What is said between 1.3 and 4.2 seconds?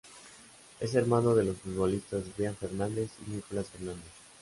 de los futbolistas Brian Fernández y Nicolás Fernández.